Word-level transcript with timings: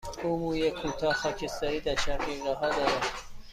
او 0.23 0.39
موی 0.39 0.71
کوتاه، 0.71 1.13
خاکستری 1.13 1.79
در 1.79 1.95
شقیقه 1.95 2.53
ها 2.53 2.69
دارد. 2.69 3.07